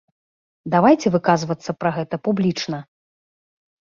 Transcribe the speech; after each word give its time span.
Давайце 0.75 1.07
выказвацца 1.17 1.71
пра 1.81 1.91
гэта 1.99 2.15
публічна! 2.29 2.79